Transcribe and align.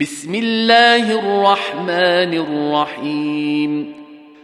بسم 0.00 0.34
الله 0.34 1.18
الرحمن 1.18 2.34
الرحيم. 2.34 3.94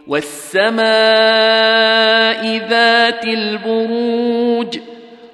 والسماء 0.07 0.79
ذات 2.71 3.25
البروج 3.25 4.79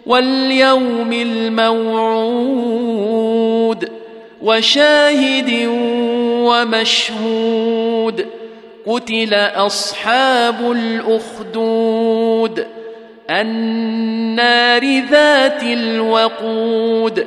واليوم 0.06 1.12
الموعود 1.12 2.44
وشاهد 4.42 5.68
ومشهود 6.44 8.26
قتل 8.86 9.34
أصحاب 9.34 10.72
الأخدود 10.72 12.66
النار 13.30 15.00
ذات 15.10 15.62
الوقود 15.62 17.26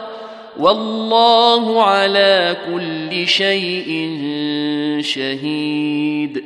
والله 0.59 1.83
على 1.83 2.55
كل 2.73 3.27
شيء 3.27 4.09
شهيد. 5.01 6.43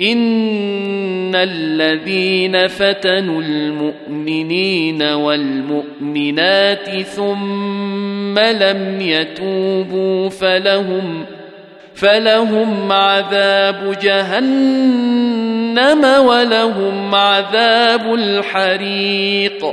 إن 0.00 1.34
الذين 1.34 2.66
فتنوا 2.66 3.42
المؤمنين 3.42 5.02
والمؤمنات 5.02 7.02
ثم 7.02 8.38
لم 8.38 9.00
يتوبوا 9.00 10.28
فلهم 10.28 11.24
فلهم 11.94 12.92
عذاب 12.92 13.98
جهنم 14.02 16.04
ولهم 16.04 17.14
عذاب 17.14 18.14
الحريق. 18.14 19.66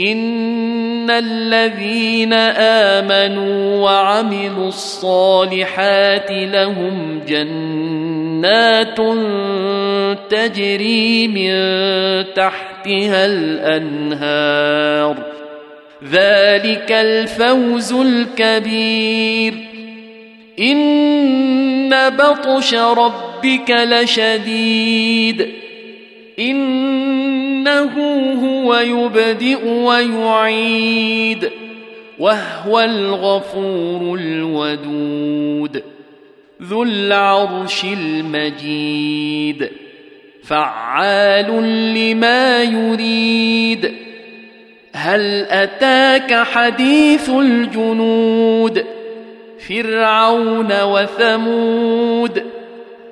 ان 0.00 1.10
الذين 1.10 2.32
امنوا 2.32 3.76
وعملوا 3.84 4.68
الصالحات 4.68 6.30
لهم 6.30 7.20
جنات 7.28 8.96
تجري 10.30 11.28
من 11.28 11.54
تحتها 12.34 13.26
الانهار 13.26 15.16
ذلك 16.04 16.92
الفوز 16.92 17.92
الكبير 17.92 19.54
ان 20.60 22.10
بطش 22.10 22.74
ربك 22.74 23.70
لشديد 23.70 25.48
إنه 27.70 28.32
هو 28.42 28.74
يبدئ 28.74 29.66
ويعيد 29.66 31.50
وهو 32.18 32.80
الغفور 32.80 34.18
الودود 34.18 35.82
ذو 36.62 36.82
العرش 36.82 37.84
المجيد 37.84 39.70
فعال 40.44 41.46
لما 41.94 42.62
يريد 42.62 43.94
هل 44.94 45.46
أتاك 45.50 46.34
حديث 46.34 47.28
الجنود 47.28 48.84
فرعون 49.68 50.82
وثمود 50.82 52.42